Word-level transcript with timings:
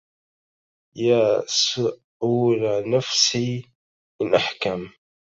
يا 0.95 1.43
سؤل 1.47 2.89
نفسي 2.91 3.71
إن 4.21 4.35
أحكم 4.35 4.89